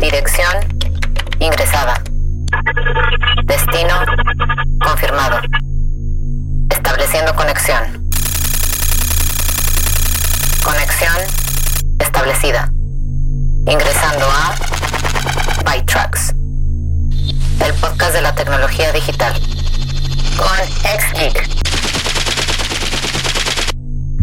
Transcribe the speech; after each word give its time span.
Dirección 0.00 0.66
ingresada. 1.40 2.02
Destino 3.44 3.94
confirmado. 4.82 5.38
Estableciendo 6.70 7.34
conexión. 7.36 8.08
Conexión 10.64 11.16
establecida. 11.98 12.72
Ingresando 13.66 14.24
a 14.24 14.54
ByTrax. 15.70 16.34
El 17.62 17.74
podcast 17.74 18.14
de 18.14 18.22
la 18.22 18.34
tecnología 18.34 18.90
digital. 18.92 19.34
Con 20.38 20.66
XGeek. 20.98 21.59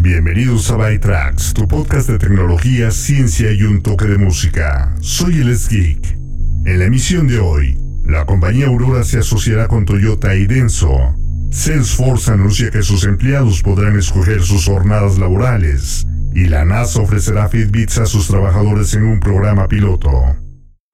Bienvenidos 0.00 0.70
a 0.70 0.76
ByTrax, 0.76 1.54
tu 1.54 1.66
podcast 1.66 2.08
de 2.08 2.18
tecnología, 2.18 2.92
ciencia 2.92 3.50
y 3.50 3.64
un 3.64 3.82
toque 3.82 4.04
de 4.04 4.16
música. 4.16 4.94
Soy 5.00 5.40
el 5.40 5.58
Geek. 5.58 6.16
En 6.66 6.78
la 6.78 6.84
emisión 6.84 7.26
de 7.26 7.40
hoy, 7.40 7.76
la 8.04 8.24
compañía 8.24 8.68
Aurora 8.68 9.02
se 9.02 9.18
asociará 9.18 9.66
con 9.66 9.84
Toyota 9.84 10.36
y 10.36 10.46
Denso. 10.46 11.16
Salesforce 11.50 12.30
anuncia 12.30 12.70
que 12.70 12.84
sus 12.84 13.02
empleados 13.02 13.60
podrán 13.60 13.98
escoger 13.98 14.40
sus 14.42 14.66
jornadas 14.66 15.18
laborales 15.18 16.06
y 16.32 16.44
la 16.46 16.64
NASA 16.64 17.00
ofrecerá 17.00 17.48
Fitbits 17.48 17.98
a 17.98 18.06
sus 18.06 18.28
trabajadores 18.28 18.94
en 18.94 19.02
un 19.02 19.18
programa 19.18 19.66
piloto. 19.66 20.12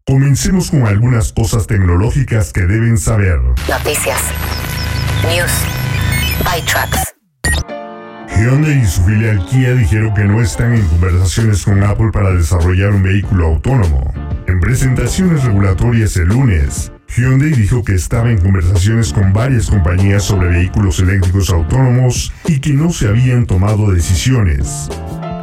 Comencemos 0.07 0.71
con 0.71 0.87
algunas 0.87 1.31
cosas 1.35 1.67
tecnológicas 1.67 2.55
que 2.55 2.63
deben 2.63 2.97
saber. 2.97 3.39
Noticias. 3.69 4.23
News. 5.29 5.53
ByTrax. 6.39 7.14
Hyundai 8.45 8.79
y 8.79 8.85
su 8.85 9.03
filial 9.05 9.43
Kia 9.47 9.75
dijeron 9.75 10.13
que 10.13 10.25
no 10.25 10.43
están 10.43 10.75
en 10.75 10.87
conversaciones 10.89 11.65
con 11.65 11.83
Apple 11.83 12.11
para 12.13 12.31
desarrollar 12.35 12.91
un 12.91 13.03
vehículo 13.03 13.47
autónomo. 13.47 14.13
En 14.47 14.61
presentaciones 14.61 15.45
regulatorias 15.45 16.15
el 16.19 16.29
lunes, 16.29 16.93
Hyundai 17.09 17.53
dijo 17.53 17.83
que 17.83 17.95
estaba 17.95 18.31
en 18.31 18.39
conversaciones 18.39 19.15
con 19.15 19.33
varias 19.33 19.71
compañías 19.71 20.25
sobre 20.25 20.51
vehículos 20.51 20.99
eléctricos 20.99 21.49
autónomos 21.49 22.35
y 22.47 22.61
que 22.61 22.75
no 22.75 22.91
se 22.91 23.09
habían 23.09 23.47
tomado 23.47 23.91
decisiones. 23.91 24.91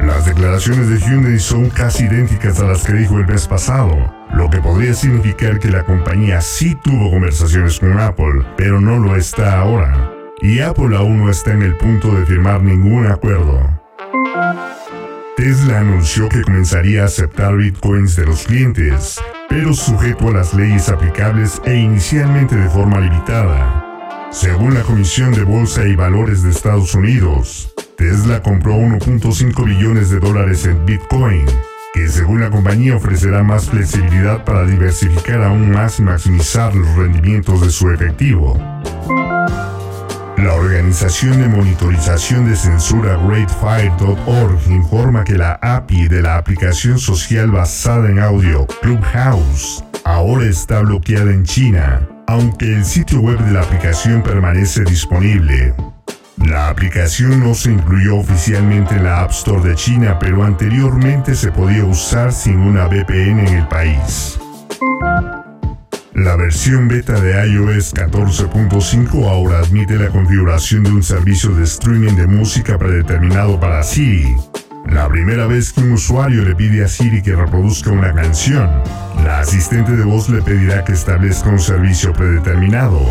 Las 0.06 0.28
declaraciones 0.28 0.88
de 0.90 1.00
Hyundai 1.00 1.40
son 1.40 1.72
casi 1.72 2.04
idénticas 2.04 2.60
a 2.60 2.66
las 2.66 2.84
que 2.84 2.94
dijo 2.94 3.18
el 3.18 3.26
mes 3.26 3.48
pasado, 3.48 4.14
lo 4.36 4.48
que 4.52 4.60
podría 4.60 4.94
significar 4.94 5.58
que 5.58 5.72
la 5.72 5.84
compañía 5.86 6.40
sí 6.40 6.78
tuvo 6.84 7.10
conversaciones 7.10 7.80
con 7.80 8.00
Apple, 8.00 8.44
pero 8.58 8.80
no 8.80 9.00
lo 9.00 9.16
está 9.16 9.60
ahora 9.60 10.11
y 10.42 10.60
Apple 10.60 10.96
aún 10.98 11.20
no 11.20 11.30
está 11.30 11.54
en 11.54 11.62
el 11.62 11.78
punto 11.78 12.12
de 12.14 12.26
firmar 12.26 12.64
ningún 12.64 13.08
acuerdo. 13.08 13.82
Tesla 15.38 15.80
anunció 15.80 16.30
que 16.30 16.42
comenzaría 16.42 17.04
a 17.04 17.06
aceptar 17.06 17.56
bitcoins 17.56 18.16
de 18.16 18.26
los 18.26 18.44
clientes, 18.44 19.20
pero 19.50 19.74
sujeto 19.74 20.30
a 20.30 20.34
las 20.34 20.54
leyes 20.54 20.90
aplicables 20.90 21.62
e 21.66 21.76
inicialmente 21.76 22.56
de 22.56 22.70
forma 22.70 23.00
limitada. 23.00 23.88
Según 24.32 24.74
la 24.74 24.82
Comisión 24.82 25.34
de 25.34 25.44
Bolsa 25.44 25.86
y 25.88 25.96
Valores 25.96 26.44
de 26.44 26.52
Estados 26.52 26.96
Unidos, 26.96 27.74
Tesla 27.98 28.42
compró 28.42 28.76
1.5 28.76 29.66
billones 29.66 30.10
de 30.10 30.20
dólares 30.20 30.66
en 30.66 30.86
Bitcoin, 30.86 31.46
que 31.94 32.08
según 32.08 32.42
la 32.42 32.50
compañía 32.50 32.96
ofrecerá 32.96 33.44
más 33.44 33.70
flexibilidad 33.70 34.46
para 34.46 34.66
diversificar 34.66 35.44
aún 35.44 35.72
más 35.72 36.00
y 36.00 36.04
maximizar 36.04 36.74
los 36.74 36.96
rendimientos 36.96 37.62
de 37.62 37.70
su 37.70 37.92
efectivo. 37.92 38.58
La 40.42 40.56
organización 40.56 41.40
de 41.40 41.48
monitorización 41.48 42.50
de 42.50 42.56
censura 42.56 43.16
GreatFire.org 43.16 44.72
informa 44.72 45.24
que 45.24 45.38
la 45.38 45.60
API 45.62 46.08
de 46.08 46.24
la 46.24 46.38
aplicación 46.38 46.98
social 46.98 47.52
basada 47.52 48.10
en 48.10 48.18
audio 48.18 48.66
Clubhouse 48.82 49.84
ahora 50.04 50.46
está 50.46 50.80
bloqueada 50.80 51.32
en 51.32 51.44
China, 51.44 52.10
aunque 52.26 52.66
el 52.66 52.86
sitio 52.86 53.20
web 53.20 53.38
de 53.38 53.52
la 53.52 53.62
aplicación 53.62 54.24
permanece 54.24 54.84
disponible. 54.84 55.76
La 56.38 56.70
aplicación 56.70 57.40
no 57.40 57.54
se 57.54 57.72
incluyó 57.72 58.18
oficialmente 58.18 58.96
en 58.96 59.04
la 59.04 59.22
App 59.22 59.30
Store 59.30 59.62
de 59.62 59.76
China, 59.76 60.18
pero 60.18 60.44
anteriormente 60.44 61.36
se 61.36 61.52
podía 61.52 61.86
usar 61.86 62.34
sin 62.34 62.58
una 62.58 62.88
VPN 62.88 63.48
en 63.48 63.58
el 63.60 63.68
país. 63.68 64.41
La 66.24 66.36
versión 66.36 66.88
beta 66.88 67.20
de 67.20 67.32
iOS 67.48 67.96
14.5 67.96 69.28
ahora 69.28 69.58
admite 69.58 69.98
la 69.98 70.10
configuración 70.10 70.84
de 70.84 70.92
un 70.92 71.02
servicio 71.02 71.50
de 71.56 71.64
streaming 71.64 72.14
de 72.14 72.28
música 72.28 72.78
predeterminado 72.78 73.60
para 73.60 73.82
Siri. 73.82 74.36
La 74.86 75.10
primera 75.10 75.48
vez 75.48 75.74
que 75.74 75.82
un 75.82 75.94
usuario 75.94 76.44
le 76.44 76.54
pide 76.56 76.84
a 76.84 76.88
Siri 76.88 77.24
que 77.24 77.36
reproduzca 77.36 77.90
una 77.90 78.14
canción, 78.14 78.70
la 79.26 79.40
asistente 79.40 79.94
de 79.94 80.04
voz 80.04 80.30
le 80.30 80.44
pedirá 80.44 80.84
que 80.84 80.94
establezca 80.94 81.50
un 81.50 81.60
servicio 81.60 82.14
predeterminado. 82.14 83.02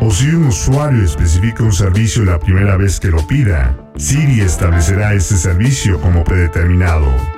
O 0.00 0.12
si 0.12 0.28
un 0.28 0.44
usuario 0.44 1.02
especifica 1.04 1.64
un 1.64 1.72
servicio 1.72 2.24
la 2.24 2.38
primera 2.38 2.76
vez 2.76 3.00
que 3.00 3.08
lo 3.08 3.26
pida, 3.26 3.76
Siri 3.96 4.42
establecerá 4.42 5.12
ese 5.12 5.36
servicio 5.38 6.00
como 6.00 6.22
predeterminado. 6.22 7.33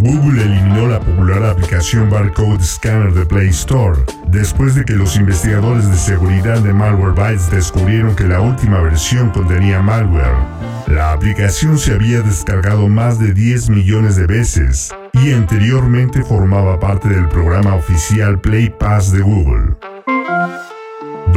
Google 0.00 0.42
eliminó 0.42 0.86
la 0.86 0.98
popular 0.98 1.44
aplicación 1.44 2.08
Barcode 2.08 2.64
Scanner 2.64 3.12
de 3.12 3.26
Play 3.26 3.50
Store 3.50 4.00
después 4.28 4.74
de 4.74 4.86
que 4.86 4.94
los 4.94 5.14
investigadores 5.16 5.90
de 5.90 5.96
seguridad 5.96 6.58
de 6.60 6.72
Malwarebytes 6.72 7.50
descubrieron 7.50 8.16
que 8.16 8.24
la 8.24 8.40
última 8.40 8.80
versión 8.80 9.28
contenía 9.28 9.82
malware. 9.82 10.38
La 10.86 11.12
aplicación 11.12 11.78
se 11.78 11.92
había 11.92 12.22
descargado 12.22 12.88
más 12.88 13.18
de 13.18 13.34
10 13.34 13.68
millones 13.68 14.16
de 14.16 14.26
veces 14.26 14.90
y 15.12 15.34
anteriormente 15.34 16.22
formaba 16.24 16.80
parte 16.80 17.10
del 17.10 17.28
programa 17.28 17.74
oficial 17.74 18.40
Play 18.40 18.70
Pass 18.70 19.12
de 19.12 19.20
Google. 19.20 19.76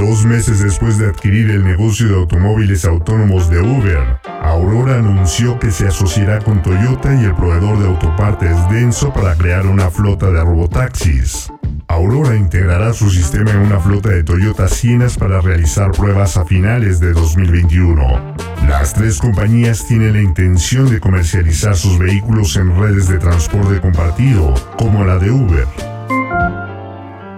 Dos 0.06 0.26
meses 0.26 0.60
después 0.60 0.98
de 0.98 1.08
adquirir 1.08 1.50
el 1.50 1.64
negocio 1.64 2.10
de 2.10 2.16
automóviles 2.16 2.84
autónomos 2.84 3.50
de 3.50 3.62
Uber, 3.62 4.20
Aurora 4.42 5.00
anunció 5.00 5.58
que 5.58 5.72
se 5.72 5.88
asociará 5.88 6.40
con 6.40 6.62
Toyota 6.62 7.16
y 7.16 7.24
el 7.24 7.34
proveedor 7.34 7.80
de 7.80 7.88
autopartes 7.88 8.58
Denso 8.70 9.14
para 9.14 9.34
crear 9.36 9.66
una 9.66 9.90
flota 9.90 10.30
de 10.30 10.42
robotaxis. 10.42 11.50
Aurora 11.88 12.36
integrará 12.36 12.92
su 12.92 13.10
sistema 13.10 13.52
en 13.52 13.60
una 13.60 13.80
flota 13.80 14.10
de 14.10 14.24
Toyota 14.24 14.68
Sienas 14.68 15.18
para 15.18 15.40
realizar 15.40 15.92
pruebas 15.92 16.36
a 16.36 16.44
finales 16.44 17.00
de 17.00 17.14
2021. 17.14 18.36
Las 18.68 18.94
tres 18.94 19.20
compañías 19.20 19.88
tienen 19.88 20.14
la 20.14 20.22
intención 20.22 20.90
de 20.90 21.00
comercializar 21.00 21.78
sus 21.78 21.98
vehículos 21.98 22.58
en 22.58 22.78
redes 22.78 23.08
de 23.08 23.20
transporte 23.20 23.80
compartido, 23.80 24.54
como 24.78 25.06
la 25.06 25.18
de 25.18 25.32
Uber. 25.32 25.93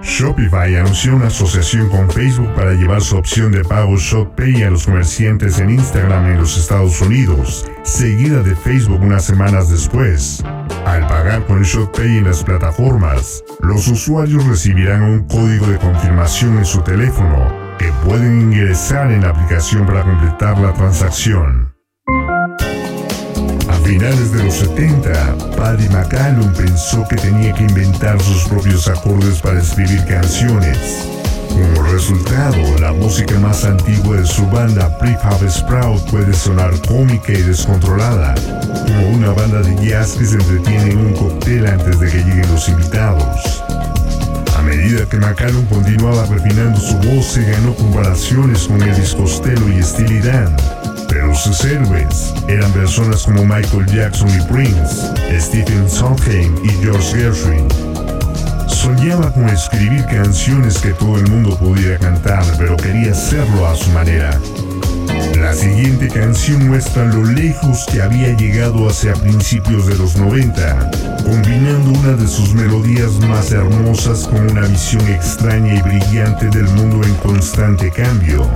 Shopify 0.06 0.76
anunció 0.76 1.16
una 1.16 1.28
asociación 1.28 1.90
con 1.90 2.10
Facebook 2.12 2.54
para 2.54 2.74
llevar 2.74 3.02
su 3.02 3.18
opción 3.18 3.52
de 3.52 3.64
pago 3.64 3.98
ShopPay 3.98 4.62
a 4.64 4.70
los 4.70 4.86
comerciantes 4.86 5.60
en 5.60 5.72
Instagram 5.72 6.28
en 6.28 6.38
los 6.38 6.58
Estados 6.58 7.02
Unidos, 7.02 7.66
seguida 7.82 8.44
de 8.44 8.56
Facebook 8.56 9.02
unas 9.02 9.26
semanas 9.26 9.70
después. 9.70 10.44
Al 10.86 11.08
pagar 11.08 11.46
con 11.48 11.64
ShopPay 11.64 12.20
en 12.20 12.26
las 12.26 12.44
plataformas, 12.44 13.44
los 13.62 13.88
usuarios 13.88 14.46
recibirán 14.46 15.02
un 15.02 15.28
código 15.28 15.66
de 15.68 15.80
confirmación 15.80 16.60
en 16.60 16.66
su 16.66 16.82
teléfono 16.82 17.52
que 17.80 17.92
pueden 18.06 18.42
ingresar 18.42 19.12
en 19.12 19.24
la 19.24 19.30
aplicación 19.30 19.88
para 19.88 20.04
completar 20.04 20.60
la 20.60 20.72
transacción 20.74 21.65
finales 23.86 24.32
de 24.32 24.44
los 24.44 24.56
70, 24.56 25.36
Paddy 25.56 25.88
McCallum 25.90 26.52
pensó 26.54 27.08
que 27.08 27.16
tenía 27.18 27.54
que 27.54 27.64
inventar 27.64 28.20
sus 28.20 28.44
propios 28.46 28.88
acordes 28.88 29.40
para 29.40 29.60
escribir 29.60 30.04
canciones. 30.06 31.08
Como 31.50 31.84
resultado, 31.84 32.58
la 32.80 32.92
música 32.92 33.40
más 33.40 33.64
antigua 33.64 34.18
de 34.18 34.26
su 34.26 34.46
banda, 34.48 34.98
Prefab 34.98 35.48
Sprout, 35.48 36.02
puede 36.10 36.34
sonar 36.34 36.74
cómica 36.88 37.32
y 37.32 37.44
descontrolada, 37.44 38.34
como 38.88 39.10
una 39.10 39.32
banda 39.32 39.62
de 39.62 39.76
jazz 39.88 40.14
que 40.14 40.26
se 40.26 40.36
entretiene 40.36 40.92
en 40.92 40.98
un 40.98 41.14
cóctel 41.14 41.68
antes 41.68 42.00
de 42.00 42.10
que 42.10 42.18
lleguen 42.18 42.52
los 42.52 42.68
invitados. 42.68 43.64
A 44.58 44.64
medida 44.64 45.06
que 45.06 45.18
McCallum 45.18 45.66
continuaba 45.66 46.26
refinando 46.26 46.80
su 46.80 46.98
voz, 46.98 47.26
se 47.26 47.44
ganó 47.44 47.76
comparaciones 47.76 48.64
con 48.64 48.82
Elvis 48.82 49.14
Costello 49.14 49.70
y 49.70 49.84
Steely 49.84 50.22
Dan 50.22 50.56
pero 51.08 51.34
sus 51.36 51.64
héroes 51.64 52.34
eran 52.48 52.72
personas 52.72 53.24
como 53.24 53.46
Michael 53.46 53.86
Jackson 53.88 54.30
y 54.30 54.42
Prince, 54.52 55.12
Stephen 55.40 55.90
Sondheim 55.90 56.56
y 56.64 56.70
George 56.84 57.18
Gershwin. 57.18 57.68
Soñaba 58.68 59.32
con 59.32 59.50
escribir 59.50 60.06
canciones 60.06 60.78
que 60.78 60.94
todo 60.94 61.18
el 61.18 61.28
mundo 61.30 61.58
pudiera 61.58 61.98
cantar, 61.98 62.44
pero 62.58 62.78
quería 62.78 63.12
hacerlo 63.12 63.68
a 63.68 63.76
su 63.76 63.90
manera. 63.92 64.40
La 65.66 65.72
siguiente 65.72 66.08
canción 66.10 66.68
muestra 66.68 67.06
lo 67.06 67.24
lejos 67.24 67.88
que 67.92 68.00
había 68.00 68.38
llegado 68.38 68.88
hacia 68.88 69.16
principios 69.16 69.88
de 69.88 69.96
los 69.98 70.16
90, 70.16 70.92
combinando 71.24 71.90
una 72.00 72.12
de 72.12 72.28
sus 72.28 72.54
melodías 72.54 73.14
más 73.28 73.52
hermosas 73.52 74.28
con 74.28 74.52
una 74.52 74.68
visión 74.68 75.06
extraña 75.08 75.74
y 75.74 75.82
brillante 75.82 76.50
del 76.50 76.66
mundo 76.66 77.04
en 77.04 77.16
constante 77.16 77.90
cambio. 77.90 78.48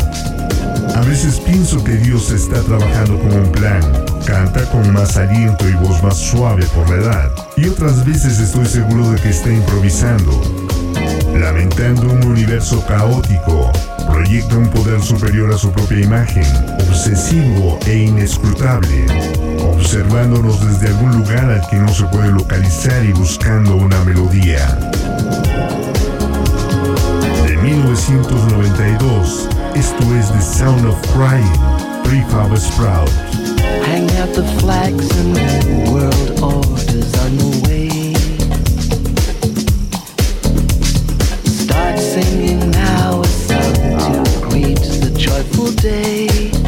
A 0.96 1.02
veces 1.02 1.40
pienso 1.40 1.84
que 1.84 1.96
Dios 1.96 2.30
está 2.30 2.62
trabajando 2.62 3.18
con 3.18 3.34
un 3.34 3.52
plan, 3.54 3.82
canta 4.28 4.64
con 4.70 4.94
más 4.94 5.18
aliento 5.18 5.68
y 5.68 5.74
voz 5.74 6.04
más 6.04 6.16
suave 6.16 6.64
por 6.76 6.88
la 6.92 6.96
edad, 6.98 7.32
y 7.58 7.70
otras 7.70 8.06
veces 8.06 8.40
estoy 8.40 8.68
seguro 8.68 9.10
de 9.10 9.20
que 9.20 9.30
está 9.30 9.52
improvisando, 9.52 10.69
lamentando 11.40 12.12
un 12.12 12.24
universo 12.26 12.86
caótico, 12.86 13.72
proyecta 14.12 14.58
un 14.58 14.68
poder 14.70 15.02
superior 15.02 15.54
a 15.54 15.58
su 15.58 15.72
propia 15.72 16.00
imagen, 16.02 16.46
obsesivo 16.88 17.80
e 17.88 18.04
inescrutable, 18.04 19.06
observándonos 19.74 20.66
desde 20.66 20.90
algún 20.90 21.20
lugar 21.20 21.50
al 21.50 21.68
que 21.70 21.78
no 21.78 21.88
se 21.88 22.04
puede 22.06 22.32
localizar 22.32 23.06
y 23.06 23.14
buscando 23.14 23.76
una 23.76 24.04
melodía. 24.04 24.68
De 27.48 27.58
1992, 27.58 29.50
esto 29.76 30.16
es 30.16 30.32
The 30.32 30.42
Sound 30.42 30.86
of 30.86 30.98
Crying, 31.14 32.04
Prefab 32.04 32.56
Sprout. 32.58 33.10
Hang 33.86 34.10
out 34.20 34.34
the 34.34 34.44
flags 34.60 35.10
and 35.18 35.38
world 35.90 36.40
orders 36.42 37.14
on 37.24 37.38
the 37.38 37.68
way. 37.68 37.89
Singing 42.22 42.72
now 42.72 43.22
a 43.22 43.28
song 43.28 44.24
to 44.24 44.50
greet 44.50 44.78
the 44.78 45.12
joyful 45.18 45.72
day. 45.72 46.59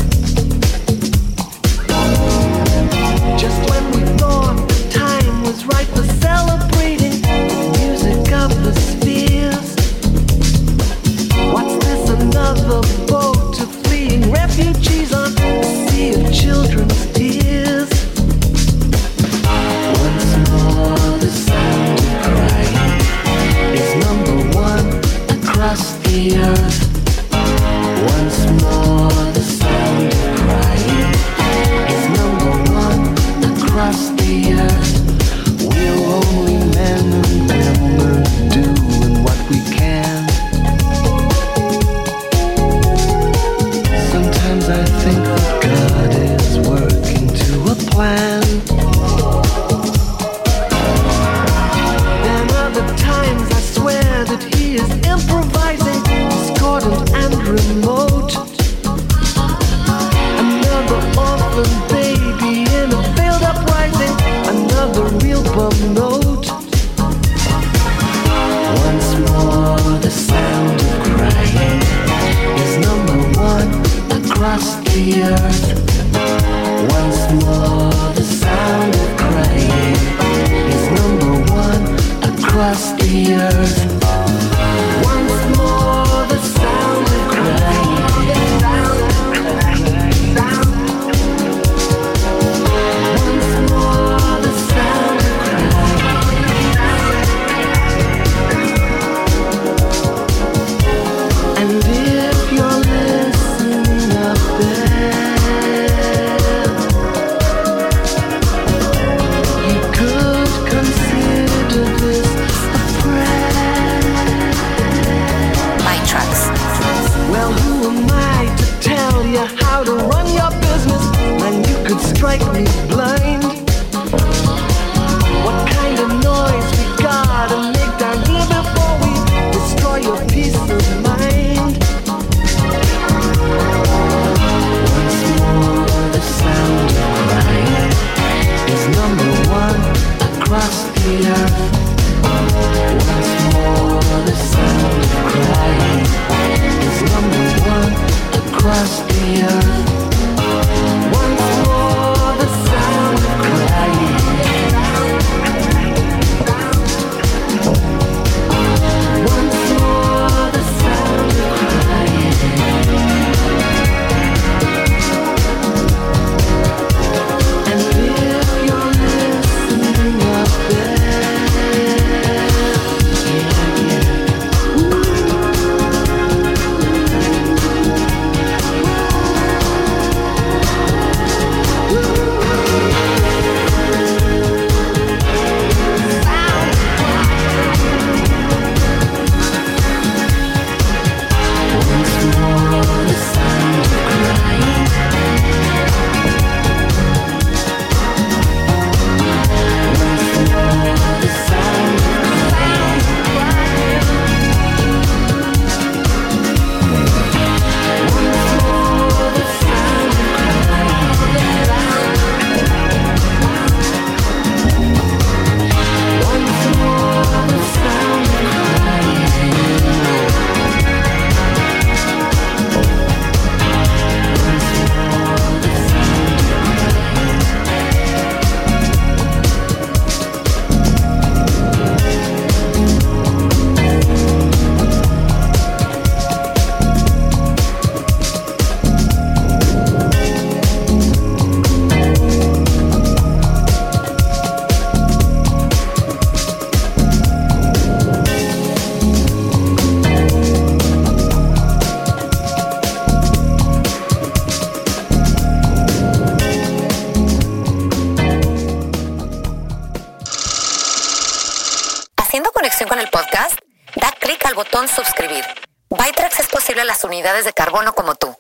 Al 264.52 264.56
botón 264.56 264.88
suscribir. 264.88 265.44
Bytrax 265.90 266.42
es 266.42 266.48
posible 266.48 266.82
a 266.82 266.86
las 266.86 267.04
unidades 267.04 267.46
de 267.46 267.54
carbono 267.54 267.94
como 267.94 268.16
tú. 268.16 268.36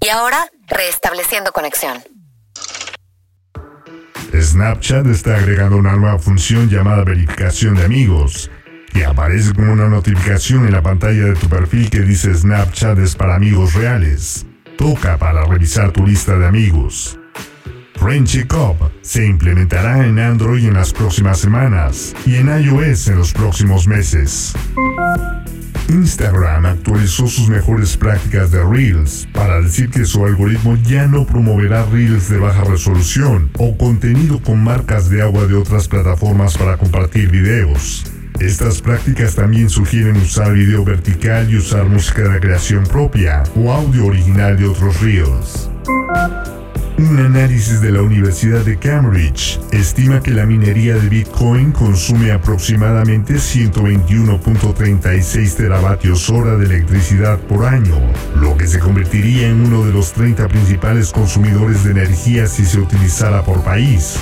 Y 0.00 0.08
ahora, 0.08 0.46
restableciendo 0.66 1.52
conexión. 1.52 2.02
Snapchat 4.34 5.06
está 5.06 5.36
agregando 5.36 5.76
una 5.76 5.96
nueva 5.96 6.18
función 6.18 6.68
llamada 6.68 7.04
verificación 7.04 7.74
de 7.74 7.84
amigos, 7.84 8.50
que 8.92 9.06
aparece 9.06 9.54
como 9.54 9.72
una 9.72 9.88
notificación 9.88 10.66
en 10.66 10.72
la 10.72 10.82
pantalla 10.82 11.24
de 11.24 11.34
tu 11.34 11.48
perfil 11.48 11.88
que 11.88 12.00
dice 12.00 12.34
Snapchat 12.34 12.98
es 12.98 13.16
para 13.16 13.36
amigos 13.36 13.72
reales. 13.74 14.44
Toca 14.76 15.16
para 15.16 15.44
revisar 15.46 15.90
tu 15.92 16.06
lista 16.06 16.36
de 16.36 16.46
amigos. 16.46 17.18
Friendship 17.98 18.48
Up 18.52 18.90
se 19.02 19.26
implementará 19.26 20.06
en 20.06 20.18
Android 20.18 20.66
en 20.66 20.74
las 20.74 20.92
próximas 20.92 21.38
semanas 21.38 22.14
y 22.26 22.36
en 22.36 22.48
iOS 22.48 23.08
en 23.08 23.16
los 23.16 23.32
próximos 23.32 23.86
meses. 23.86 24.54
Instagram 25.88 26.66
actualizó 26.66 27.26
sus 27.26 27.48
mejores 27.48 27.96
prácticas 27.96 28.50
de 28.50 28.64
Reels 28.64 29.28
para 29.32 29.60
decir 29.60 29.88
que 29.90 30.04
su 30.04 30.24
algoritmo 30.24 30.76
ya 30.84 31.06
no 31.06 31.26
promoverá 31.26 31.86
Reels 31.86 32.28
de 32.28 32.38
baja 32.38 32.64
resolución 32.64 33.50
o 33.58 33.76
contenido 33.76 34.42
con 34.42 34.62
marcas 34.62 35.08
de 35.08 35.22
agua 35.22 35.46
de 35.46 35.54
otras 35.54 35.88
plataformas 35.88 36.58
para 36.58 36.76
compartir 36.76 37.30
videos. 37.30 38.04
Estas 38.40 38.82
prácticas 38.82 39.34
también 39.34 39.70
sugieren 39.70 40.16
usar 40.16 40.52
video 40.52 40.84
vertical 40.84 41.50
y 41.50 41.56
usar 41.56 41.86
música 41.86 42.22
de 42.28 42.40
creación 42.40 42.84
propia 42.84 43.44
o 43.56 43.72
audio 43.72 44.06
original 44.06 44.58
de 44.58 44.66
otros 44.66 45.00
Reels. 45.00 45.70
Un 46.98 47.18
análisis 47.18 47.82
de 47.82 47.92
la 47.92 48.00
Universidad 48.00 48.64
de 48.64 48.78
Cambridge 48.78 49.60
estima 49.70 50.22
que 50.22 50.30
la 50.30 50.46
minería 50.46 50.94
de 50.94 51.10
Bitcoin 51.10 51.72
consume 51.72 52.32
aproximadamente 52.32 53.34
121.36 53.34 55.56
teravatios 55.56 56.30
hora 56.30 56.56
de 56.56 56.64
electricidad 56.64 57.38
por 57.40 57.66
año, 57.66 58.00
lo 58.36 58.56
que 58.56 58.66
se 58.66 58.78
convertiría 58.78 59.48
en 59.48 59.66
uno 59.66 59.84
de 59.84 59.92
los 59.92 60.14
30 60.14 60.48
principales 60.48 61.12
consumidores 61.12 61.84
de 61.84 61.90
energía 61.90 62.46
si 62.46 62.64
se 62.64 62.80
utilizara 62.80 63.42
por 63.42 63.62
país. 63.62 64.16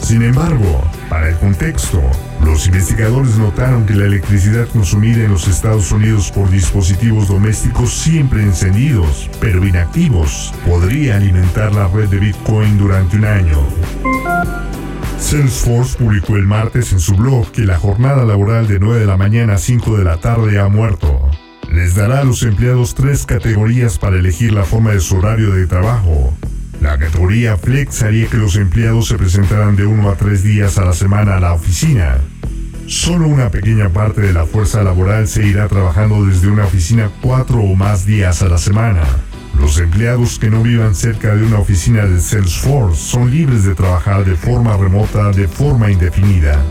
Sin 0.00 0.22
embargo, 0.22 0.82
para 1.10 1.28
el 1.28 1.36
contexto, 1.36 2.00
los 2.44 2.66
investigadores 2.66 3.36
notaron 3.36 3.86
que 3.86 3.94
la 3.94 4.06
electricidad 4.06 4.68
consumida 4.68 5.24
en 5.24 5.32
los 5.32 5.48
Estados 5.48 5.90
Unidos 5.92 6.30
por 6.30 6.50
dispositivos 6.50 7.28
domésticos 7.28 7.92
siempre 7.92 8.42
encendidos, 8.42 9.30
pero 9.40 9.66
inactivos, 9.66 10.52
podría 10.66 11.16
alimentar 11.16 11.72
la 11.72 11.88
red 11.88 12.08
de 12.08 12.18
Bitcoin 12.18 12.78
durante 12.78 13.16
un 13.16 13.24
año. 13.24 13.58
Salesforce 15.18 15.96
publicó 15.96 16.36
el 16.36 16.46
martes 16.46 16.92
en 16.92 17.00
su 17.00 17.14
blog 17.14 17.50
que 17.50 17.62
la 17.62 17.78
jornada 17.78 18.24
laboral 18.24 18.68
de 18.68 18.78
9 18.78 19.00
de 19.00 19.06
la 19.06 19.16
mañana 19.16 19.54
a 19.54 19.58
5 19.58 19.96
de 19.96 20.04
la 20.04 20.18
tarde 20.18 20.60
ha 20.60 20.68
muerto. 20.68 21.30
Les 21.70 21.94
dará 21.94 22.20
a 22.20 22.24
los 22.24 22.42
empleados 22.42 22.94
tres 22.94 23.24
categorías 23.26 23.98
para 23.98 24.16
elegir 24.16 24.52
la 24.52 24.64
forma 24.64 24.90
de 24.90 25.00
su 25.00 25.16
horario 25.16 25.50
de 25.50 25.66
trabajo, 25.66 26.32
la 26.84 26.98
categoría 26.98 27.56
Flex 27.56 28.02
haría 28.02 28.26
que 28.26 28.36
los 28.36 28.56
empleados 28.56 29.08
se 29.08 29.16
presentaran 29.16 29.74
de 29.74 29.86
uno 29.86 30.10
a 30.10 30.16
tres 30.16 30.42
días 30.42 30.76
a 30.76 30.84
la 30.84 30.92
semana 30.92 31.38
a 31.38 31.40
la 31.40 31.54
oficina. 31.54 32.18
Solo 32.86 33.26
una 33.26 33.48
pequeña 33.48 33.88
parte 33.88 34.20
de 34.20 34.34
la 34.34 34.44
fuerza 34.44 34.82
laboral 34.82 35.26
se 35.26 35.46
irá 35.46 35.66
trabajando 35.66 36.26
desde 36.26 36.48
una 36.48 36.66
oficina 36.66 37.10
cuatro 37.22 37.60
o 37.60 37.74
más 37.74 38.04
días 38.04 38.42
a 38.42 38.50
la 38.50 38.58
semana. 38.58 39.00
Los 39.58 39.78
empleados 39.78 40.38
que 40.38 40.50
no 40.50 40.62
vivan 40.62 40.94
cerca 40.94 41.34
de 41.34 41.46
una 41.46 41.58
oficina 41.58 42.04
de 42.04 42.20
Salesforce 42.20 43.00
son 43.00 43.30
libres 43.30 43.64
de 43.64 43.74
trabajar 43.74 44.22
de 44.26 44.36
forma 44.36 44.76
remota 44.76 45.30
de 45.30 45.48
forma 45.48 45.90
indefinida. 45.90 46.62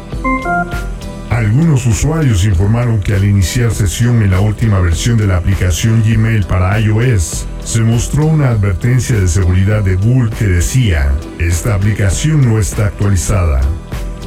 Algunos 1.44 1.86
usuarios 1.86 2.46
informaron 2.46 3.02
que 3.02 3.16
al 3.16 3.26
iniciar 3.26 3.72
sesión 3.72 4.22
en 4.22 4.32
la 4.32 4.40
última 4.40 4.80
versión 4.80 5.18
de 5.18 5.28
la 5.28 5.36
aplicación 5.36 6.02
Gmail 6.02 6.46
para 6.46 6.80
iOS, 6.80 7.46
se 7.66 7.82
mostró 7.82 8.28
una 8.28 8.50
advertencia 8.50 9.20
de 9.20 9.28
seguridad 9.28 9.84
de 9.84 9.96
Google 9.96 10.32
que 10.32 10.46
decía, 10.46 11.12
esta 11.40 11.76
aplicación 11.76 12.50
no 12.50 12.60
está 12.60 12.86
actualizada. 12.86 13.60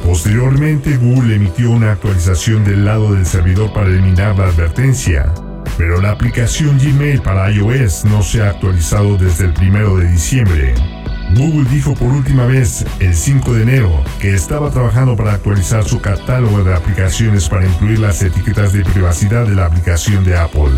Posteriormente, 0.05 0.95
Google 0.97 1.35
emitió 1.35 1.71
una 1.71 1.93
actualización 1.93 2.63
del 2.63 2.85
lado 2.85 3.15
del 3.15 3.25
servidor 3.25 3.73
para 3.73 3.87
eliminar 3.87 4.37
la 4.37 4.45
advertencia, 4.45 5.33
pero 5.75 5.99
la 5.99 6.11
aplicación 6.11 6.77
Gmail 6.77 7.23
para 7.23 7.49
iOS 7.49 8.05
no 8.05 8.21
se 8.21 8.43
ha 8.43 8.51
actualizado 8.51 9.17
desde 9.17 9.45
el 9.45 9.53
1 9.59 9.97
de 9.97 10.07
diciembre. 10.07 10.96
Google 11.35 11.69
dijo 11.69 11.93
por 11.93 12.07
última 12.07 12.45
vez 12.45 12.85
el 12.99 13.13
5 13.13 13.53
de 13.53 13.63
enero 13.63 14.03
que 14.19 14.33
estaba 14.33 14.71
trabajando 14.71 15.15
para 15.15 15.33
actualizar 15.33 15.83
su 15.83 15.99
catálogo 15.99 16.63
de 16.63 16.73
aplicaciones 16.73 17.49
para 17.49 17.65
incluir 17.65 17.99
las 17.99 18.21
etiquetas 18.21 18.73
de 18.73 18.83
privacidad 18.83 19.45
de 19.45 19.55
la 19.55 19.65
aplicación 19.65 20.23
de 20.23 20.37
Apple. 20.37 20.71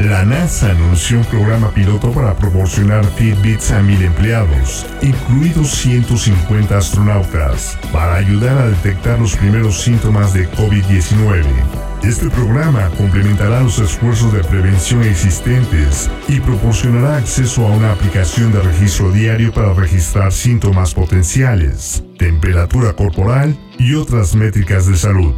La 0.00 0.24
NASA 0.24 0.70
anunció 0.72 1.18
un 1.18 1.24
programa 1.24 1.70
piloto 1.70 2.10
para 2.10 2.34
proporcionar 2.34 3.04
Fitbits 3.04 3.70
a 3.70 3.80
mil 3.80 4.02
empleados, 4.02 4.84
incluidos 5.00 5.70
150 5.70 6.76
astronautas, 6.76 7.78
para 7.92 8.16
ayudar 8.16 8.58
a 8.58 8.66
detectar 8.66 9.18
los 9.20 9.36
primeros 9.36 9.80
síntomas 9.80 10.34
de 10.34 10.50
COVID-19. 10.50 11.93
Este 12.06 12.28
programa 12.28 12.90
complementará 12.98 13.62
los 13.62 13.78
esfuerzos 13.78 14.30
de 14.30 14.44
prevención 14.44 15.02
existentes 15.04 16.10
y 16.28 16.38
proporcionará 16.38 17.16
acceso 17.16 17.66
a 17.66 17.70
una 17.70 17.92
aplicación 17.92 18.52
de 18.52 18.60
registro 18.60 19.10
diario 19.10 19.50
para 19.54 19.72
registrar 19.72 20.30
síntomas 20.30 20.92
potenciales, 20.92 22.04
temperatura 22.18 22.92
corporal 22.92 23.56
y 23.78 23.94
otras 23.94 24.34
métricas 24.34 24.86
de 24.86 24.96
salud. 24.96 25.34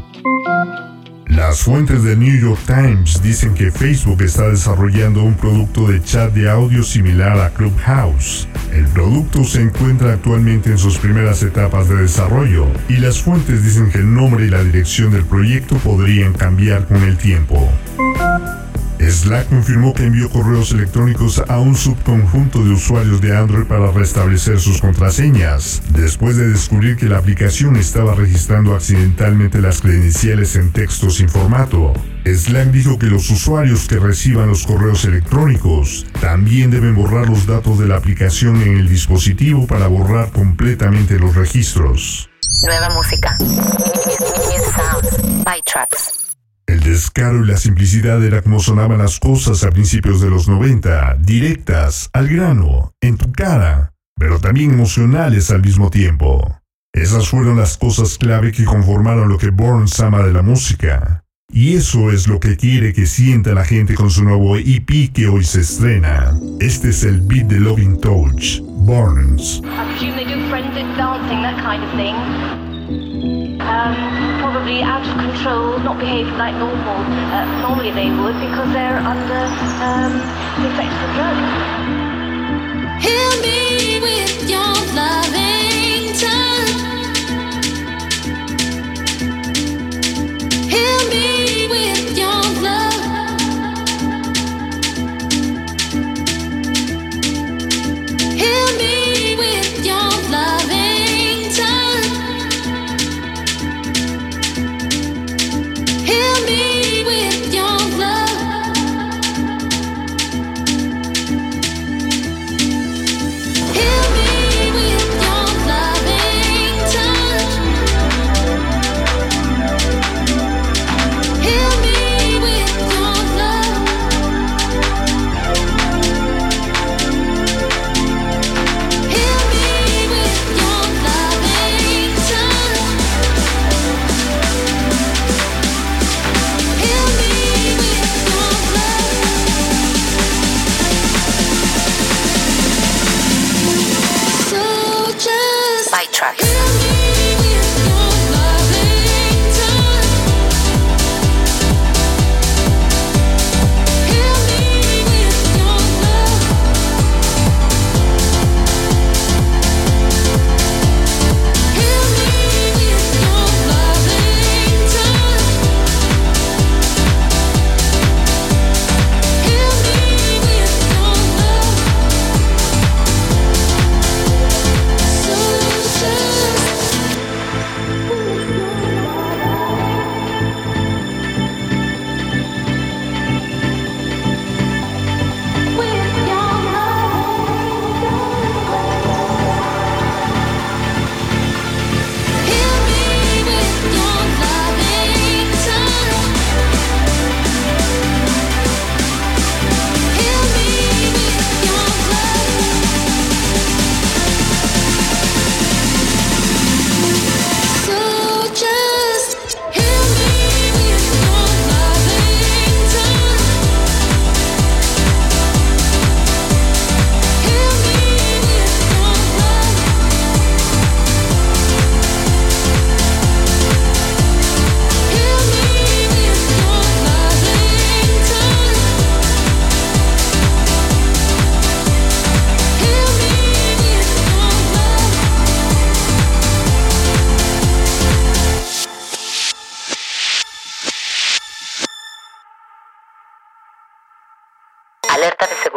Las 1.37 1.61
fuentes 1.61 2.03
del 2.03 2.19
New 2.19 2.41
York 2.41 2.63
Times 2.67 3.21
dicen 3.21 3.53
que 3.53 3.71
Facebook 3.71 4.23
está 4.23 4.49
desarrollando 4.49 5.23
un 5.23 5.35
producto 5.35 5.87
de 5.87 6.03
chat 6.03 6.33
de 6.33 6.49
audio 6.49 6.83
similar 6.83 7.39
a 7.39 7.51
Clubhouse. 7.51 8.49
El 8.73 8.87
producto 8.87 9.45
se 9.45 9.61
encuentra 9.61 10.15
actualmente 10.15 10.71
en 10.71 10.79
sus 10.79 10.97
primeras 10.97 11.43
etapas 11.43 11.91
de 11.91 11.97
desarrollo 11.97 12.67
y 12.89 12.97
las 12.97 13.21
fuentes 13.21 13.63
dicen 13.63 13.91
que 13.91 13.99
el 13.99 14.15
nombre 14.15 14.47
y 14.47 14.49
la 14.49 14.65
dirección 14.65 15.13
del 15.13 15.27
proyecto 15.27 15.77
podrían 15.77 16.33
cambiar 16.33 16.87
con 16.87 17.03
el 17.03 17.19
tiempo. 17.19 17.71
Slack 19.11 19.49
confirmó 19.49 19.95
que 19.95 20.05
envió 20.05 20.29
correos 20.29 20.73
electrónicos 20.73 21.43
a 21.49 21.61
un 21.61 21.77
subconjunto 21.77 22.65
de 22.65 22.71
usuarios 22.71 23.21
de 23.21 23.37
Android 23.37 23.65
para 23.67 23.93
restablecer 23.93 24.59
sus 24.59 24.81
contraseñas, 24.81 25.81
después 25.91 26.37
de 26.37 26.49
descubrir 26.49 26.97
que 26.97 27.07
la 27.07 27.19
aplicación 27.19 27.77
estaba 27.77 28.15
registrando 28.15 28.75
accidentalmente 28.75 29.61
las 29.61 29.81
credenciales 29.81 30.57
en 30.57 30.73
texto 30.73 31.11
sin 31.11 31.29
formato. 31.29 31.93
Slack 32.25 32.73
dijo 32.73 32.99
que 32.99 33.07
los 33.07 33.31
usuarios 33.31 33.87
que 33.87 34.01
reciban 34.01 34.49
los 34.49 34.67
correos 34.67 35.05
electrónicos 35.05 36.07
también 36.21 36.73
deben 36.73 36.97
borrar 36.97 37.29
los 37.29 37.47
datos 37.47 37.79
de 37.79 37.87
la 37.87 37.97
aplicación 37.97 38.61
en 38.61 38.77
el 38.77 38.89
dispositivo 38.89 39.67
para 39.69 39.87
borrar 39.87 40.33
completamente 40.33 41.19
los 41.19 41.35
registros. 41.35 42.29
Nueva 42.65 42.91
música. 42.91 43.37
By 45.45 45.63
Tracks. 45.63 46.26
El 46.67 46.81
descaro 46.81 47.45
y 47.45 47.47
la 47.47 47.57
simplicidad 47.57 48.23
era 48.25 48.43
como 48.43 48.59
sonaban 48.59 48.99
las 48.99 49.21
cosas 49.21 49.63
a 49.63 49.71
principios 49.71 50.21
de 50.21 50.31
los 50.31 50.49
90, 50.49 51.17
directas, 51.21 52.11
al 52.13 52.29
grano, 52.29 52.93
en 53.01 53.17
tu 53.17 53.31
cara, 53.31 53.93
pero 54.17 54.41
también 54.41 54.73
emocionales 54.73 55.53
al 55.53 55.63
mismo 55.63 55.91
tiempo. 55.91 56.61
Esas 56.93 57.29
fueron 57.29 57.59
las 57.59 57.77
cosas 57.77 58.19
clave 58.19 58.51
que 58.51 58.65
conformaron 58.65 59.29
lo 59.29 59.39
que 59.39 59.51
Burns 59.51 60.01
ama 60.01 60.23
de 60.23 60.33
la 60.33 60.43
música. 60.43 61.23
Y 61.53 61.77
eso 61.77 62.11
es 62.11 62.27
lo 62.27 62.41
que 62.41 62.57
quiere 62.57 62.93
que 62.93 63.07
sienta 63.07 63.55
la 63.55 63.65
gente 63.65 63.95
con 63.95 64.11
su 64.11 64.25
nuevo 64.25 64.57
EP 64.57 65.13
que 65.13 65.29
hoy 65.29 65.45
se 65.45 65.61
estrena. 65.61 66.37
Este 66.59 66.89
es 66.89 67.05
el 67.05 67.21
beat 67.21 67.47
de 67.47 67.61
Loving 67.61 68.01
Touch, 68.01 68.61
Burns. 68.61 69.63
Probably 74.67 74.83
out 74.83 75.07
of 75.07 75.15
control, 75.19 75.79
not 75.79 75.97
behaving 75.97 76.37
like 76.39 76.55
normal. 76.57 76.97
Uh, 77.31 77.45
normally 77.63 77.93
they 77.93 78.11
would 78.11 78.35
because 78.41 78.73
they're 78.73 78.99
under 78.99 79.47
um, 79.87 80.13
the 80.59 80.67
effects 80.73 80.99
of 81.05 81.11
drugs. 81.15 81.47
Heal 83.07 83.31
me 83.43 84.01
with 84.01 84.51
your 84.51 84.75
loving 84.97 86.13
touch. 86.19 86.56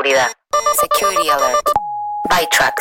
Security 0.10 1.30
Alert. 1.30 1.70
ByTrax. 2.30 2.74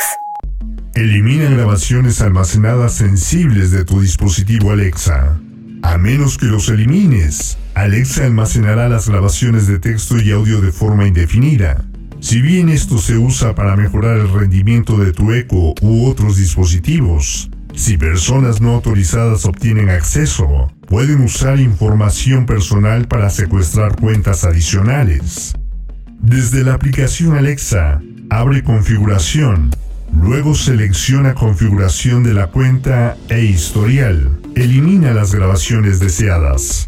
Elimina 0.95 1.47
grabaciones 1.51 2.21
almacenadas 2.21 2.93
sensibles 2.93 3.69
de 3.69 3.85
tu 3.85 4.01
dispositivo 4.01 4.71
Alexa. 4.71 5.39
A 5.83 5.97
menos 5.99 6.39
que 6.39 6.47
los 6.47 6.69
elimines, 6.69 7.59
Alexa 7.75 8.25
almacenará 8.25 8.89
las 8.89 9.07
grabaciones 9.07 9.67
de 9.67 9.77
texto 9.77 10.17
y 10.17 10.31
audio 10.31 10.59
de 10.59 10.71
forma 10.71 11.05
indefinida. 11.05 11.85
Si 12.19 12.41
bien 12.41 12.67
esto 12.67 12.97
se 12.97 13.19
usa 13.19 13.53
para 13.53 13.75
mejorar 13.75 14.17
el 14.17 14.33
rendimiento 14.33 14.97
de 14.97 15.13
tu 15.13 15.31
Echo 15.31 15.75
u 15.81 16.09
otros 16.09 16.37
dispositivos, 16.37 17.51
si 17.75 17.97
personas 17.97 18.59
no 18.59 18.73
autorizadas 18.73 19.45
obtienen 19.45 19.91
acceso, 19.91 20.71
pueden 20.87 21.21
usar 21.21 21.59
información 21.59 22.47
personal 22.47 23.07
para 23.07 23.29
secuestrar 23.29 23.95
cuentas 23.97 24.45
adicionales. 24.45 25.53
Desde 26.21 26.63
la 26.63 26.73
aplicación 26.73 27.37
Alexa, 27.37 28.01
abre 28.29 28.63
configuración, 28.63 29.71
luego 30.13 30.53
selecciona 30.53 31.33
configuración 31.33 32.23
de 32.23 32.33
la 32.33 32.47
cuenta 32.47 33.15
e 33.29 33.45
historial. 33.45 34.29
Elimina 34.55 35.13
las 35.13 35.33
grabaciones 35.33 35.99
deseadas. 35.99 36.87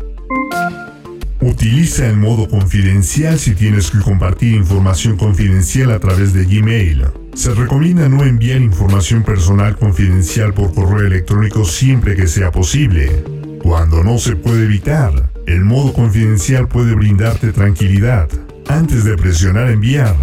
Utiliza 1.39 2.07
el 2.07 2.17
modo 2.17 2.47
confidencial 2.47 3.39
si 3.39 3.55
tienes 3.55 3.89
que 3.89 3.99
compartir 3.99 4.53
información 4.53 5.17
confidencial 5.17 5.91
a 5.91 5.99
través 5.99 6.33
de 6.33 6.45
Gmail. 6.45 7.05
Se 7.33 7.53
recomienda 7.55 8.09
no 8.09 8.23
enviar 8.23 8.61
información 8.61 9.23
personal 9.23 9.77
confidencial 9.77 10.53
por 10.53 10.73
correo 10.73 11.07
electrónico 11.07 11.65
siempre 11.65 12.15
que 12.15 12.27
sea 12.27 12.51
posible. 12.51 13.23
Cuando 13.63 14.03
no 14.03 14.17
se 14.17 14.35
puede 14.35 14.65
evitar, 14.65 15.31
el 15.47 15.63
modo 15.65 15.93
confidencial 15.93 16.67
puede 16.67 16.93
brindarte 16.93 17.51
tranquilidad. 17.53 18.29
Antes 18.67 19.03
de 19.03 19.17
presionar 19.17 19.69
enviar, 19.69 20.15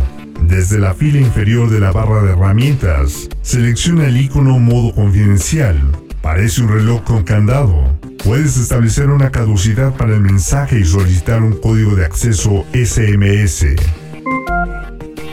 desde 0.43 0.79
la 0.79 0.95
fila 0.95 1.21
inferior 1.21 1.71
de 1.71 1.81
la 1.81 1.93
barra 1.93 2.23
de 2.23 2.33
herramientas, 2.33 3.29
selecciona 3.43 4.07
el 4.07 4.17
icono 4.17 4.59
modo 4.59 4.95
confidencial. 4.95 5.81
Parece 6.23 6.63
un 6.63 6.69
reloj 6.69 7.03
con 7.05 7.25
candado. 7.25 7.99
Puedes 8.25 8.57
establecer 8.57 9.11
una 9.11 9.31
caducidad 9.31 9.95
para 9.97 10.15
el 10.15 10.21
mensaje 10.21 10.81
y 10.81 10.85
solicitar 10.85 11.43
un 11.43 11.61
código 11.61 11.95
de 11.95 12.05
acceso 12.05 12.65
SMS. 12.73 13.67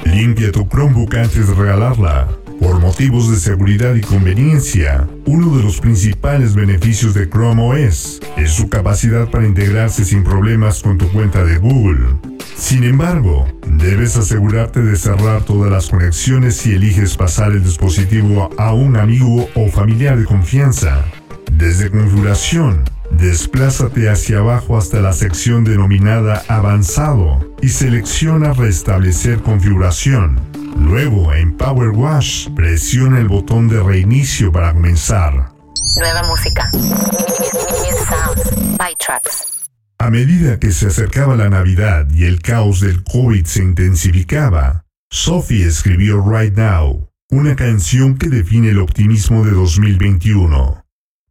Limpia 0.05 0.51
tu 0.51 0.67
Chromebook 0.67 1.15
antes 1.15 1.47
de 1.47 1.53
regalarla. 1.53 2.27
Por 2.59 2.79
motivos 2.79 3.29
de 3.29 3.37
seguridad 3.37 3.95
y 3.95 4.01
conveniencia, 4.01 5.07
uno 5.25 5.55
de 5.57 5.63
los 5.63 5.81
principales 5.81 6.55
beneficios 6.55 7.13
de 7.13 7.29
Chrome 7.29 7.87
OS 7.87 8.21
es 8.37 8.51
su 8.51 8.69
capacidad 8.69 9.29
para 9.29 9.45
integrarse 9.45 10.05
sin 10.05 10.23
problemas 10.23 10.81
con 10.81 10.97
tu 10.97 11.11
cuenta 11.11 11.43
de 11.43 11.57
Google. 11.57 12.34
Sin 12.55 12.83
embargo, 12.83 13.47
debes 13.67 14.17
asegurarte 14.17 14.81
de 14.81 14.95
cerrar 14.95 15.43
todas 15.43 15.71
las 15.71 15.89
conexiones 15.89 16.57
si 16.57 16.73
eliges 16.73 17.17
pasar 17.17 17.51
el 17.51 17.63
dispositivo 17.63 18.49
a 18.57 18.73
un 18.73 18.97
amigo 18.97 19.49
o 19.55 19.67
familiar 19.69 20.17
de 20.17 20.25
confianza. 20.25 21.05
Desde 21.51 21.89
configuración, 21.89 22.83
desplázate 23.11 24.09
hacia 24.09 24.39
abajo 24.39 24.77
hasta 24.77 24.99
la 24.99 25.13
sección 25.13 25.63
denominada 25.63 26.43
Avanzado 26.47 27.55
y 27.61 27.69
selecciona 27.69 28.53
Restablecer 28.53 29.41
configuración. 29.41 30.39
Luego, 30.77 31.33
en 31.33 31.55
Power 31.55 31.89
Wash, 31.89 32.49
presiona 32.55 33.19
el 33.19 33.27
botón 33.27 33.67
de 33.69 33.81
reinicio 33.81 34.51
para 34.51 34.73
comenzar. 34.73 35.51
Nueva 35.97 36.23
música. 36.23 36.69
New 36.73 37.95
sounds. 38.09 38.77
ByTrax. 38.77 39.54
A 39.97 40.09
medida 40.09 40.59
que 40.59 40.71
se 40.71 40.87
acercaba 40.87 41.35
la 41.35 41.49
Navidad 41.49 42.07
y 42.13 42.25
el 42.25 42.41
caos 42.41 42.81
del 42.81 43.03
COVID 43.03 43.45
se 43.45 43.63
intensificaba, 43.63 44.85
Sophie 45.09 45.65
escribió 45.65 46.21
Right 46.21 46.55
Now, 46.57 47.09
una 47.29 47.55
canción 47.55 48.17
que 48.17 48.27
define 48.27 48.69
el 48.69 48.79
optimismo 48.79 49.45
de 49.45 49.51
2021. 49.51 50.83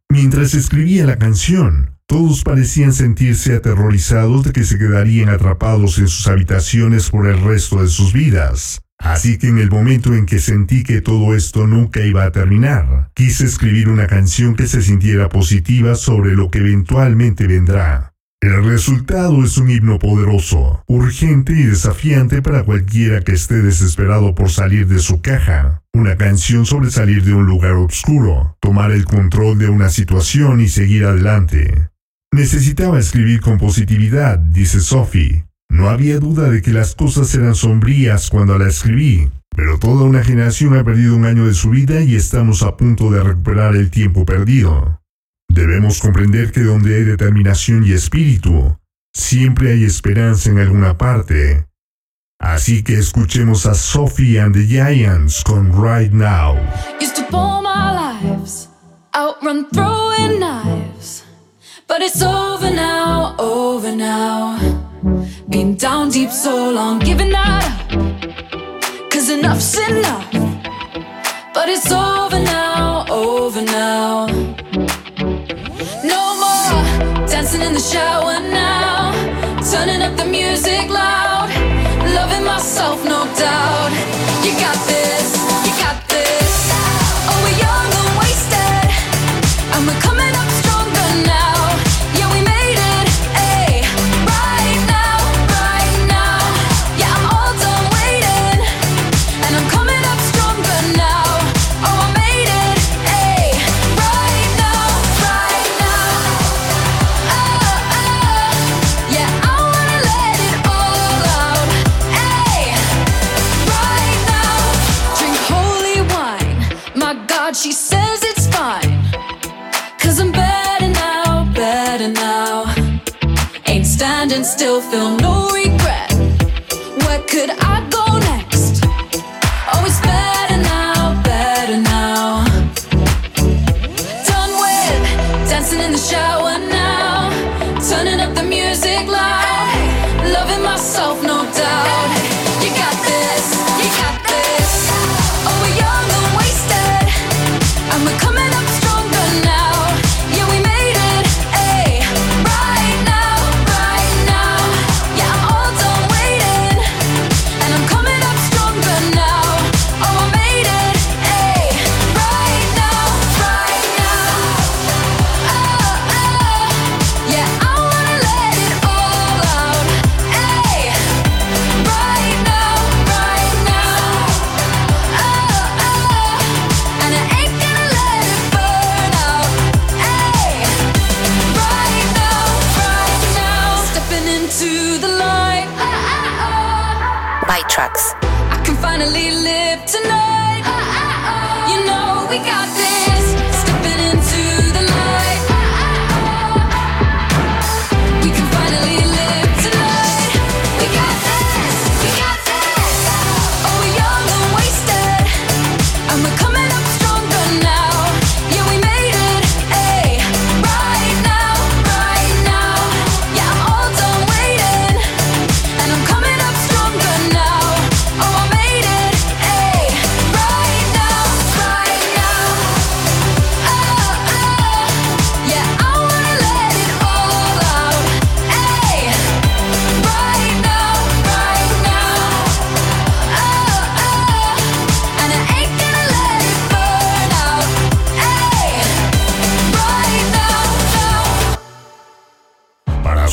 Mientras 0.09 0.55
escribía 0.55 1.05
la 1.05 1.17
canción, 1.17 1.97
todos 2.07 2.43
parecían 2.43 2.93
sentirse 2.93 3.55
aterrorizados 3.55 4.43
de 4.45 4.51
que 4.51 4.63
se 4.63 4.79
quedarían 4.79 5.29
atrapados 5.29 5.99
en 5.99 6.07
sus 6.07 6.27
habitaciones 6.27 7.11
por 7.11 7.27
el 7.27 7.39
resto 7.41 7.81
de 7.81 7.87
sus 7.87 8.13
vidas. 8.13 8.81
Así 8.97 9.37
que 9.37 9.47
en 9.47 9.59
el 9.59 9.69
momento 9.69 10.15
en 10.15 10.25
que 10.25 10.39
sentí 10.39 10.83
que 10.83 11.01
todo 11.01 11.35
esto 11.35 11.67
nunca 11.67 12.01
iba 12.01 12.23
a 12.23 12.31
terminar, 12.31 13.11
quise 13.13 13.45
escribir 13.45 13.89
una 13.89 14.07
canción 14.07 14.55
que 14.55 14.67
se 14.67 14.81
sintiera 14.81 15.29
positiva 15.29 15.95
sobre 15.95 16.35
lo 16.35 16.49
que 16.49 16.59
eventualmente 16.59 17.45
vendrá. 17.45 18.14
El 18.45 18.63
resultado 18.63 19.43
es 19.43 19.57
un 19.57 19.71
himno 19.71 19.97
poderoso, 19.97 20.83
urgente 20.85 21.51
y 21.53 21.63
desafiante 21.63 22.43
para 22.43 22.63
cualquiera 22.63 23.21
que 23.21 23.31
esté 23.31 23.63
desesperado 23.63 24.35
por 24.35 24.51
salir 24.51 24.87
de 24.87 24.99
su 24.99 25.19
caja. 25.19 25.81
Una 25.95 26.15
canción 26.15 26.67
sobre 26.67 26.91
salir 26.91 27.23
de 27.23 27.33
un 27.33 27.47
lugar 27.47 27.71
oscuro, 27.71 28.55
tomar 28.59 28.91
el 28.91 29.05
control 29.05 29.57
de 29.57 29.69
una 29.69 29.89
situación 29.89 30.61
y 30.61 30.67
seguir 30.67 31.05
adelante. 31.05 31.89
Necesitaba 32.31 32.99
escribir 32.99 33.41
con 33.41 33.57
positividad, 33.57 34.37
dice 34.37 34.79
Sophie. 34.79 35.47
No 35.67 35.89
había 35.89 36.19
duda 36.19 36.47
de 36.47 36.61
que 36.61 36.71
las 36.71 36.93
cosas 36.93 37.33
eran 37.33 37.55
sombrías 37.55 38.29
cuando 38.29 38.59
la 38.59 38.67
escribí, 38.67 39.27
pero 39.55 39.79
toda 39.79 40.03
una 40.03 40.23
generación 40.23 40.77
ha 40.77 40.83
perdido 40.83 41.15
un 41.15 41.25
año 41.25 41.47
de 41.47 41.55
su 41.55 41.71
vida 41.71 41.99
y 42.01 42.13
estamos 42.13 42.61
a 42.61 42.77
punto 42.77 43.09
de 43.09 43.23
recuperar 43.23 43.75
el 43.75 43.89
tiempo 43.89 44.23
perdido. 44.23 45.01
Debemos 45.55 46.01
comprender 46.01 46.51
que 46.51 46.59
donde 46.59 46.97
hay 46.97 47.03
determinación 47.05 47.85
y 47.85 47.93
espíritu, 47.93 48.77
siempre 49.13 49.71
hay 49.71 49.85
esperanza 49.85 50.49
en 50.49 50.59
alguna 50.59 50.97
parte. 50.97 51.65
Así 52.41 52.83
que 52.83 52.99
escuchemos 52.99 53.65
a 53.65 53.73
Sophie 53.73 54.37
and 54.37 54.53
the 54.53 54.67
Giants 54.67 55.41
con 55.45 55.71
Right 55.71 56.11
Now. 56.11 56.57
Used 56.99 57.15
to 57.15 57.23
pour 57.31 57.61
my 57.61 58.19
lives, 58.21 58.67
outrun 59.13 59.69
throwing 59.71 60.41
knives. 60.41 61.23
But 61.87 62.01
it's 62.01 62.21
over 62.21 62.69
now, 62.69 63.37
over 63.39 63.95
now. 63.95 64.59
Been 65.47 65.77
down 65.77 66.09
deep 66.09 66.31
so 66.31 66.69
long, 66.69 66.99
giving 66.99 67.33
up. 67.33 67.63
Cause 69.09 69.29
enough's 69.29 69.77
enough. 69.89 70.33
But 71.53 71.69
it's 71.69 71.89
over 71.89 72.14
shower 77.91 78.39
now. 78.39 79.11
Turning 79.71 80.01
up 80.01 80.17
the 80.17 80.25
music 80.25 80.89
loud. 80.89 81.49
Loving 82.17 82.45
myself, 82.45 82.94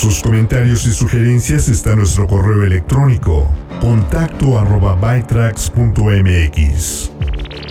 sus 0.03 0.21
comentarios 0.21 0.85
y 0.87 0.93
sugerencias 0.93 1.69
está 1.69 1.95
nuestro 1.95 2.27
correo 2.27 2.65
electrónico 2.65 3.49
contacto 3.81 4.59
arroba 4.59 4.97
bytrax.mx. 4.97 5.53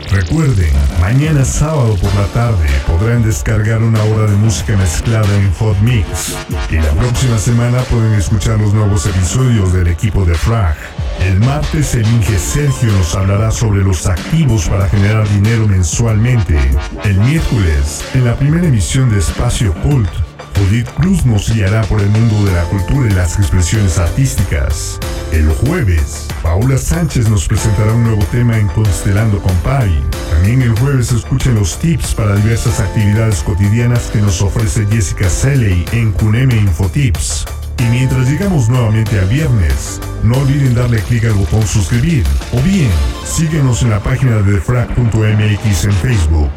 Recuerden, 0.09 0.71
mañana 1.01 1.43
sábado 1.43 1.93
por 1.95 2.15
la 2.15 2.27
tarde 2.27 2.69
podrán 2.87 3.21
descargar 3.21 3.83
una 3.83 4.01
hora 4.03 4.31
de 4.31 4.37
música 4.37 4.77
mezclada 4.77 5.27
en 5.35 5.51
Hot 5.55 5.77
Mix. 5.81 6.37
Y 6.69 6.75
la 6.75 6.91
próxima 6.91 7.37
semana 7.37 7.81
pueden 7.81 8.13
escuchar 8.13 8.61
los 8.61 8.73
nuevos 8.73 9.05
episodios 9.07 9.73
del 9.73 9.87
equipo 9.87 10.23
de 10.23 10.35
Frag. 10.35 10.77
El 11.19 11.37
martes 11.41 11.95
el 11.95 12.07
Inge 12.07 12.39
Sergio 12.39 12.93
nos 12.93 13.13
hablará 13.13 13.51
sobre 13.51 13.83
los 13.83 14.07
activos 14.07 14.69
para 14.69 14.87
generar 14.87 15.27
dinero 15.27 15.67
mensualmente. 15.67 16.57
El 17.03 17.19
miércoles, 17.19 18.05
en 18.13 18.23
la 18.23 18.37
primera 18.37 18.67
emisión 18.67 19.09
de 19.09 19.19
Espacio 19.19 19.73
Cult, 19.81 20.09
Judith 20.57 20.89
Cruz 20.95 21.25
nos 21.25 21.53
guiará 21.53 21.81
por 21.83 22.01
el 22.01 22.09
mundo 22.09 22.45
de 22.45 22.53
la 22.53 22.63
cultura 22.65 23.07
y 23.09 23.13
las 23.13 23.37
expresiones 23.37 23.97
artísticas. 23.97 24.99
El 25.31 25.49
jueves, 25.49 26.27
Paula 26.43 26.77
Sánchez 26.77 27.29
nos 27.29 27.47
presentará 27.47 27.93
un 27.93 28.03
nuevo 28.03 28.23
tema 28.31 28.57
en 28.57 28.67
Constelando 28.69 29.41
con 29.41 29.55
Pai. 29.57 29.91
También 30.31 30.61
el 30.61 30.77
jueves 30.79 31.11
escuchen 31.11 31.55
los 31.55 31.77
tips 31.79 32.13
para 32.15 32.35
diversas 32.35 32.79
actividades 32.79 33.43
cotidianas 33.43 34.09
que 34.11 34.21
nos 34.21 34.41
ofrece 34.41 34.85
Jessica 34.91 35.29
Selley 35.29 35.85
en 35.91 36.11
Cuneme 36.11 36.55
Infotips. 36.55 37.45
Y 37.77 37.83
mientras 37.85 38.29
llegamos 38.29 38.69
nuevamente 38.69 39.19
al 39.19 39.27
viernes, 39.27 39.99
no 40.23 40.37
olviden 40.37 40.75
darle 40.75 41.01
clic 41.01 41.25
al 41.25 41.33
botón 41.33 41.65
suscribir 41.65 42.23
o 42.53 42.61
bien 42.61 42.91
síguenos 43.25 43.81
en 43.81 43.89
la 43.89 43.99
página 43.99 44.37
de 44.37 44.53
defrag.mx 44.53 45.85
en 45.85 45.93
Facebook. 45.93 46.51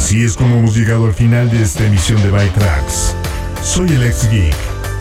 Así 0.00 0.24
es 0.24 0.34
como 0.34 0.56
hemos 0.56 0.74
llegado 0.74 1.04
al 1.04 1.12
final 1.12 1.50
de 1.50 1.62
esta 1.62 1.84
emisión 1.84 2.22
de 2.22 2.30
Tracks. 2.30 3.14
Soy 3.62 3.86
el 3.90 4.02
ex 4.02 4.30
geek 4.30 4.56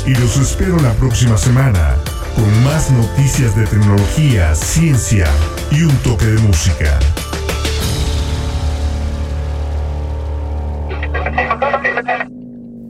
y 0.06 0.14
los 0.14 0.36
espero 0.36 0.78
la 0.78 0.92
próxima 0.92 1.38
semana 1.38 1.96
con 2.36 2.64
más 2.66 2.92
noticias 2.92 3.56
de 3.56 3.66
tecnología, 3.66 4.54
ciencia 4.54 5.26
y 5.72 5.84
un 5.84 5.96
toque 6.00 6.26
de 6.26 6.40
música. 6.40 7.00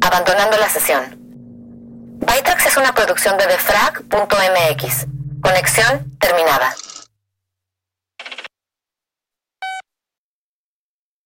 Abandonando 0.02 0.58
la 0.58 0.68
sesión. 0.68 1.04
Bytrax 2.22 2.66
es 2.66 2.78
una 2.78 2.92
producción 2.92 3.38
de 3.38 3.46
defrag.mx. 3.46 5.06
Conexión 5.42 6.12
terminada. 6.20 6.74